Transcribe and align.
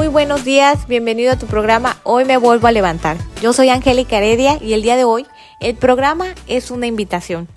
Muy 0.00 0.08
buenos 0.08 0.46
días, 0.46 0.86
bienvenido 0.86 1.30
a 1.30 1.36
tu 1.36 1.44
programa 1.44 1.98
Hoy 2.04 2.24
me 2.24 2.38
vuelvo 2.38 2.66
a 2.66 2.72
levantar. 2.72 3.18
Yo 3.42 3.52
soy 3.52 3.68
Angélica 3.68 4.16
Heredia 4.16 4.56
y 4.58 4.72
el 4.72 4.80
día 4.80 4.96
de 4.96 5.04
hoy 5.04 5.26
el 5.60 5.76
programa 5.76 6.34
es 6.46 6.70
una 6.70 6.86
invitación 6.86 7.48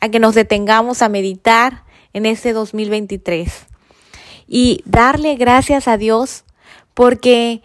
a 0.00 0.10
que 0.10 0.18
nos 0.18 0.34
detengamos 0.34 1.00
a 1.00 1.08
meditar 1.08 1.84
en 2.12 2.26
este 2.26 2.52
2023 2.52 3.50
y 4.46 4.82
darle 4.84 5.36
gracias 5.36 5.88
a 5.88 5.96
Dios 5.96 6.44
porque 6.92 7.62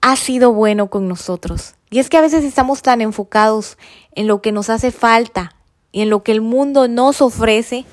ha 0.00 0.16
sido 0.16 0.52
bueno 0.52 0.90
con 0.90 1.06
nosotros. 1.06 1.76
Y 1.88 2.00
es 2.00 2.10
que 2.10 2.16
a 2.16 2.22
veces 2.22 2.42
estamos 2.42 2.82
tan 2.82 3.00
enfocados 3.00 3.78
en 4.10 4.26
lo 4.26 4.42
que 4.42 4.50
nos 4.50 4.70
hace 4.70 4.90
falta 4.90 5.54
y 5.92 6.02
en 6.02 6.10
lo 6.10 6.24
que 6.24 6.32
el 6.32 6.40
mundo 6.40 6.88
nos 6.88 7.22
ofrece 7.22 7.84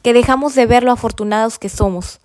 que 0.00 0.12
dejamos 0.12 0.54
de 0.54 0.66
ver 0.66 0.84
lo 0.84 0.92
afortunados 0.92 1.58
que 1.58 1.70
somos 1.70 2.20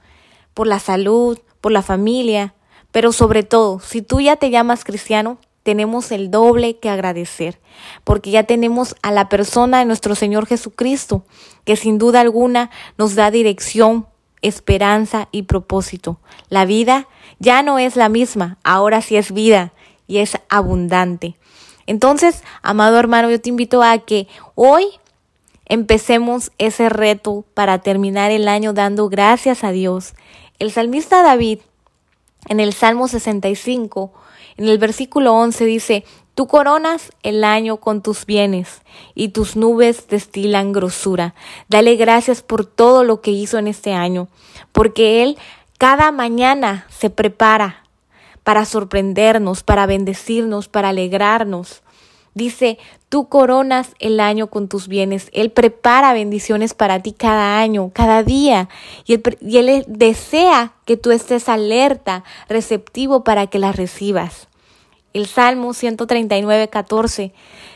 por 0.54 0.68
la 0.68 0.78
salud, 0.78 1.40
por 1.60 1.72
la 1.72 1.82
familia, 1.82 2.54
pero 2.92 3.12
sobre 3.12 3.44
todo, 3.44 3.80
si 3.80 4.02
tú 4.02 4.20
ya 4.20 4.36
te 4.36 4.50
llamas 4.50 4.84
cristiano, 4.84 5.38
tenemos 5.64 6.12
el 6.12 6.32
doble 6.32 6.78
que 6.78 6.90
agradecer, 6.90 7.60
porque 8.04 8.32
ya 8.32 8.44
tenemos 8.44 8.96
a 9.02 9.12
la 9.12 9.30
persona 9.30 9.80
de 9.80 9.86
nuestro 9.86 10.16
Señor 10.16 10.48
Jesucristo, 10.48 11.24
que 11.66 11.76
sin 11.76 11.98
duda 11.98 12.22
alguna 12.22 12.72
nos 12.98 13.16
da 13.16 13.30
dirección, 13.30 14.08
esperanza 14.42 15.28
y 15.32 15.44
propósito. 15.44 16.20
La 16.50 16.66
vida 16.66 17.08
ya 17.40 17.62
no 17.62 17.78
es 17.78 17.96
la 17.96 18.10
misma, 18.10 18.58
ahora 18.64 19.02
sí 19.02 19.18
es 19.18 19.32
vida 19.32 19.74
y 20.08 20.18
es 20.18 20.38
abundante. 20.50 21.36
Entonces, 21.86 22.44
amado 22.62 22.98
hermano, 22.98 23.30
yo 23.30 23.42
te 23.42 23.50
invito 23.50 23.84
a 23.84 23.98
que 24.00 24.28
hoy 24.56 24.86
empecemos 25.66 26.52
ese 26.58 26.90
reto 26.90 27.46
para 27.54 27.80
terminar 27.80 28.32
el 28.32 28.48
año 28.48 28.74
dando 28.74 29.10
gracias 29.10 29.64
a 29.64 29.72
Dios. 29.72 30.16
El 30.58 30.72
salmista 30.72 31.22
David 31.22 31.60
en 32.48 32.60
el 32.60 32.74
Salmo 32.74 33.08
65, 33.08 34.14
en 34.58 34.68
el 34.68 34.78
versículo 34.78 35.34
11 35.34 35.66
dice, 35.66 36.06
Tú 36.40 36.48
coronas 36.48 37.12
el 37.22 37.44
año 37.44 37.78
con 37.82 38.02
tus 38.02 38.26
bienes 38.26 38.82
y 39.14 39.28
tus 39.28 39.58
nubes 39.58 40.08
destilan 40.08 40.72
grosura. 40.72 41.36
Dale 41.68 41.98
gracias 41.98 42.42
por 42.42 42.66
todo 42.66 43.04
lo 43.04 43.20
que 43.20 43.32
hizo 43.32 43.58
en 43.58 43.68
este 43.68 43.92
año, 43.92 44.30
porque 44.72 45.22
Él 45.22 45.38
cada 45.78 46.14
mañana 46.14 46.88
se 46.90 47.10
prepara 47.10 47.84
para 48.44 48.64
sorprendernos, 48.64 49.64
para 49.64 49.86
bendecirnos, 49.86 50.70
para 50.70 50.90
alegrarnos. 50.90 51.84
Dice, 52.40 52.78
tú 53.10 53.28
coronas 53.28 53.90
el 54.00 54.22
año 54.22 54.48
con 54.48 54.70
tus 54.70 54.88
bienes. 54.88 55.30
Él 55.34 55.52
prepara 55.52 56.14
bendiciones 56.14 56.74
para 56.74 57.02
ti 57.02 57.12
cada 57.12 57.60
año, 57.60 57.92
cada 57.94 58.24
día. 58.24 58.70
Y 59.06 59.16
él, 59.16 59.38
y 59.42 59.58
él 59.58 59.84
desea 59.90 60.72
que 60.86 60.96
tú 60.96 61.12
estés 61.12 61.50
alerta, 61.50 62.24
receptivo 62.48 63.26
para 63.26 63.48
que 63.48 63.60
las 63.60 63.76
recibas. 63.76 64.48
El 65.12 65.28
Salmo 65.28 65.74
139, 65.74 66.70
14 66.70 67.34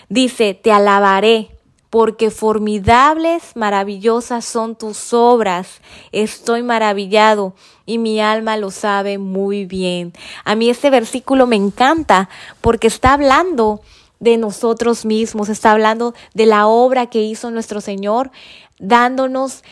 dice, 0.07 0.53
te 0.53 0.71
alabaré 0.71 1.49
porque 1.89 2.31
formidables, 2.31 3.57
maravillosas 3.57 4.45
son 4.45 4.77
tus 4.77 5.13
obras. 5.13 5.81
Estoy 6.13 6.63
maravillado 6.63 7.53
y 7.85 7.97
mi 7.97 8.21
alma 8.21 8.55
lo 8.55 8.71
sabe 8.71 9.17
muy 9.17 9.65
bien. 9.65 10.13
A 10.45 10.55
mí 10.55 10.69
este 10.69 10.89
versículo 10.89 11.47
me 11.47 11.57
encanta 11.57 12.29
porque 12.61 12.87
está 12.87 13.11
hablando 13.11 13.81
de 14.23 14.37
nosotros 14.37 15.05
mismos, 15.05 15.49
está 15.49 15.71
hablando 15.71 16.13
de 16.33 16.45
la 16.45 16.65
obra 16.65 17.07
que 17.07 17.21
hizo 17.21 17.51
nuestro 17.51 17.81
Señor, 17.81 18.31
dándonos 18.79 19.63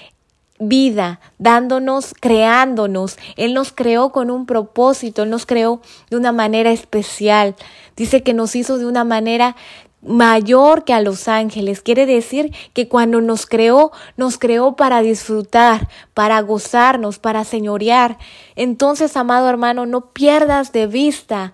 vida, 0.59 1.21
dándonos, 1.39 2.13
creándonos. 2.19 3.17
Él 3.38 3.53
nos 3.53 3.72
creó 3.72 4.11
con 4.11 4.29
un 4.29 4.45
propósito, 4.45 5.23
Él 5.23 5.29
nos 5.29 5.45
creó 5.45 5.81
de 6.09 6.17
una 6.17 6.33
manera 6.33 6.72
especial. 6.72 7.56
Dice 7.95 8.23
que 8.23 8.34
nos 8.34 8.56
hizo 8.57 8.78
de 8.78 8.85
una 8.85 9.06
manera 9.06 9.56
mayor 10.01 10.84
que 10.84 10.94
a 10.94 11.01
los 11.01 11.28
ángeles. 11.28 11.81
Quiere 11.81 12.06
decir 12.06 12.53
que 12.73 12.88
cuando 12.88 13.22
nos 13.22 13.45
creó, 13.45 13.91
nos 14.17 14.38
creó 14.38 14.75
para 14.75 15.01
disfrutar, 15.01 15.88
para 16.13 16.41
gozarnos, 16.41 17.19
para 17.19 17.44
señorear. 17.44 18.17
Entonces, 18.56 19.16
amado 19.16 19.47
hermano, 19.50 19.85
no 19.85 20.11
pierdas 20.11 20.72
de 20.72 20.88
vista 20.88 21.53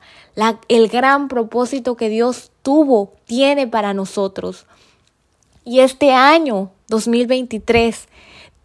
el 0.68 0.88
gran 0.88 1.28
propósito 1.28 1.96
que 1.98 2.10
Dios 2.10 2.52
tuvo, 2.62 3.14
tiene 3.26 3.68
para 3.68 3.94
nosotros. 3.94 4.66
Y 5.66 5.80
este 5.80 6.14
año 6.14 6.72
2023, 6.88 8.08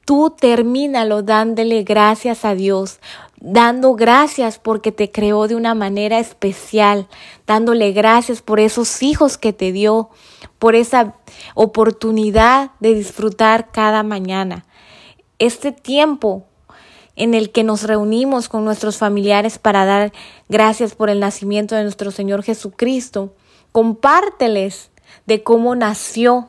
tú 0.04 0.30
termínalo 0.30 1.22
dándole 1.22 1.82
gracias 1.82 2.44
a 2.44 2.54
Dios, 2.54 3.00
dando 3.40 3.94
gracias 3.94 4.58
porque 4.58 4.92
te 4.92 5.10
creó 5.10 5.48
de 5.48 5.56
una 5.56 5.74
manera 5.74 6.18
especial, 6.18 7.08
dándole 7.46 7.92
gracias 7.92 8.42
por 8.42 8.60
esos 8.60 9.02
hijos 9.02 9.38
que 9.38 9.52
te 9.52 9.72
dio, 9.72 10.10
por 10.58 10.74
esa 10.74 11.14
oportunidad 11.54 12.70
de 12.80 12.94
disfrutar 12.94 13.70
cada 13.72 14.02
mañana. 14.02 14.64
Este 15.38 15.72
tiempo 15.72 16.46
en 17.16 17.34
el 17.34 17.50
que 17.50 17.64
nos 17.64 17.82
reunimos 17.82 18.48
con 18.48 18.64
nuestros 18.64 18.96
familiares 18.96 19.58
para 19.58 19.84
dar 19.84 20.12
gracias 20.48 20.94
por 20.94 21.10
el 21.10 21.20
nacimiento 21.20 21.74
de 21.74 21.82
nuestro 21.82 22.10
Señor 22.10 22.42
Jesucristo. 22.42 23.34
Compárteles 23.70 24.90
de 25.26 25.42
cómo 25.42 25.74
nació 25.74 26.48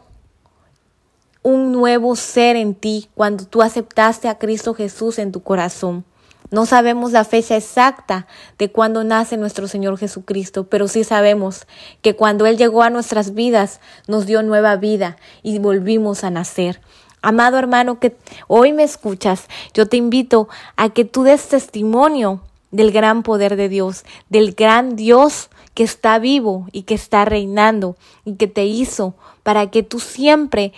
un 1.43 1.71
nuevo 1.71 2.15
ser 2.15 2.55
en 2.55 2.73
ti 2.73 3.09
cuando 3.15 3.45
tú 3.45 3.61
aceptaste 3.61 4.29
a 4.29 4.39
Cristo 4.39 4.73
Jesús 4.73 5.19
en 5.19 5.31
tu 5.31 5.43
corazón. 5.43 6.05
No 6.51 6.65
sabemos 6.65 7.11
la 7.11 7.23
fecha 7.23 7.57
exacta 7.57 8.27
de 8.57 8.71
cuándo 8.71 9.03
nace 9.03 9.37
nuestro 9.37 9.67
Señor 9.67 9.97
Jesucristo, 9.97 10.67
pero 10.67 10.87
sí 10.87 11.03
sabemos 11.03 11.67
que 12.01 12.15
cuando 12.15 12.45
Él 12.45 12.57
llegó 12.57 12.83
a 12.83 12.89
nuestras 12.89 13.33
vidas 13.33 13.79
nos 14.07 14.25
dio 14.25 14.43
nueva 14.43 14.75
vida 14.75 15.17
y 15.41 15.59
volvimos 15.59 16.23
a 16.23 16.29
nacer. 16.29 16.79
Amado 17.21 17.57
hermano 17.57 17.99
que 17.99 18.15
hoy 18.47 18.73
me 18.73 18.83
escuchas, 18.83 19.47
yo 19.73 19.87
te 19.87 19.97
invito 19.97 20.47
a 20.75 20.89
que 20.89 21.05
tú 21.05 21.23
des 21.23 21.47
testimonio 21.47 22.41
del 22.69 22.91
gran 22.91 23.23
poder 23.23 23.55
de 23.55 23.69
Dios, 23.69 24.03
del 24.29 24.53
gran 24.53 24.95
Dios 24.95 25.49
que 25.73 25.83
está 25.83 26.19
vivo 26.19 26.67
y 26.71 26.83
que 26.83 26.93
está 26.93 27.25
reinando 27.25 27.95
y 28.25 28.35
que 28.35 28.47
te 28.47 28.65
hizo 28.65 29.15
para 29.41 29.71
que 29.71 29.83
tú 29.83 29.99
siempre 29.99 30.73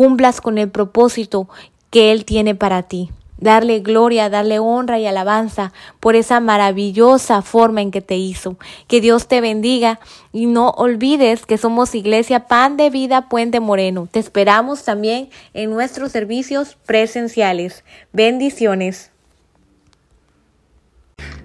cumplas 0.00 0.40
con 0.40 0.56
el 0.56 0.70
propósito 0.70 1.46
que 1.90 2.10
Él 2.10 2.24
tiene 2.24 2.54
para 2.54 2.84
ti 2.84 3.10
darle 3.36 3.80
gloria, 3.80 4.30
darle 4.30 4.58
honra 4.58 4.98
y 4.98 5.04
alabanza 5.04 5.74
por 6.00 6.16
esa 6.16 6.40
maravillosa 6.40 7.42
forma 7.42 7.82
en 7.82 7.90
que 7.90 8.00
te 8.00 8.16
hizo. 8.16 8.56
Que 8.86 9.02
Dios 9.02 9.28
te 9.28 9.42
bendiga 9.42 10.00
y 10.32 10.46
no 10.46 10.70
olvides 10.70 11.44
que 11.44 11.58
somos 11.58 11.94
Iglesia 11.94 12.46
Pan 12.46 12.78
de 12.78 12.88
Vida 12.88 13.28
Puente 13.28 13.60
Moreno. 13.60 14.08
Te 14.10 14.20
esperamos 14.20 14.84
también 14.84 15.28
en 15.52 15.68
nuestros 15.68 16.12
servicios 16.12 16.78
presenciales. 16.86 17.84
Bendiciones. 18.14 19.10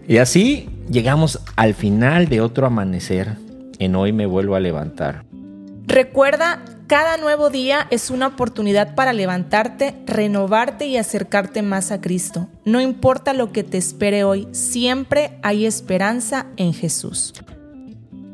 Y 0.07 0.19
así 0.19 0.69
llegamos 0.89 1.41
al 1.57 1.73
final 1.73 2.29
de 2.29 2.39
otro 2.39 2.67
amanecer. 2.67 3.35
En 3.79 3.97
hoy 3.97 4.13
me 4.13 4.25
vuelvo 4.25 4.55
a 4.55 4.61
levantar. 4.61 5.25
Recuerda 5.87 6.61
cada 6.87 7.17
nuevo 7.17 7.49
día 7.49 7.87
es 7.89 8.09
una 8.09 8.27
oportunidad 8.27 8.95
para 8.95 9.13
levantarte, 9.13 9.95
renovarte 10.05 10.87
y 10.87 10.97
acercarte 10.97 11.61
más 11.61 11.91
a 11.91 12.01
Cristo. 12.01 12.47
No 12.63 12.81
importa 12.81 13.33
lo 13.33 13.51
que 13.51 13.63
te 13.63 13.77
espere 13.77 14.23
hoy, 14.23 14.47
siempre 14.51 15.37
hay 15.41 15.65
esperanza 15.65 16.47
en 16.57 16.73
Jesús. 16.73 17.33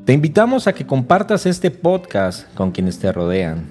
Te 0.06 0.14
invitamos 0.14 0.68
a 0.68 0.74
que 0.74 0.86
compartas 0.86 1.46
este 1.46 1.72
podcast 1.72 2.54
con 2.56 2.72
quienes 2.72 3.00
te 3.00 3.12
rodean. 3.12 3.70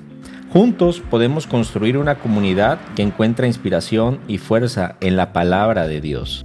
Juntos 0.53 1.01
podemos 1.11 1.47
construir 1.47 1.97
una 1.97 2.19
comunidad 2.19 2.79
que 2.97 3.03
encuentra 3.03 3.47
inspiración 3.47 4.21
y 4.29 4.39
fuerza 4.39 4.97
en 5.01 5.17
la 5.17 5.33
palabra 5.33 5.87
de 5.87 6.01
Dios. 6.01 6.45